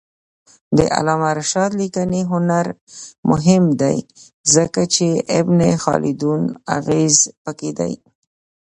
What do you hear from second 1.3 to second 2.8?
رشاد لیکنی هنر